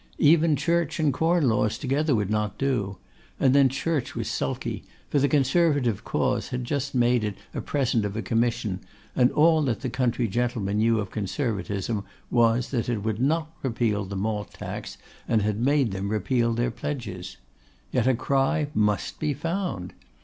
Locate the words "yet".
17.91-18.07